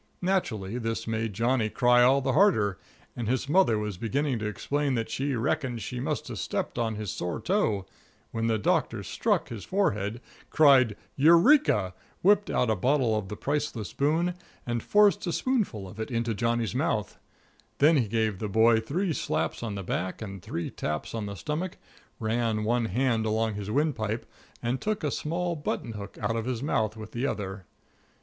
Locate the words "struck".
9.03-9.49